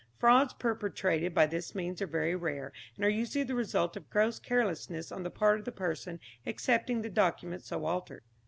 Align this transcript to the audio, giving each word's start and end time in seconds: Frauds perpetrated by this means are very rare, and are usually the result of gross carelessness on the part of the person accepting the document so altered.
Frauds 0.17 0.55
perpetrated 0.55 1.31
by 1.35 1.45
this 1.45 1.75
means 1.75 2.01
are 2.01 2.07
very 2.07 2.33
rare, 2.35 2.73
and 2.95 3.05
are 3.05 3.07
usually 3.07 3.43
the 3.43 3.53
result 3.53 3.95
of 3.95 4.09
gross 4.09 4.39
carelessness 4.39 5.11
on 5.11 5.21
the 5.21 5.29
part 5.29 5.59
of 5.59 5.65
the 5.65 5.71
person 5.71 6.19
accepting 6.43 7.03
the 7.03 7.09
document 7.11 7.61
so 7.63 7.85
altered. 7.85 8.23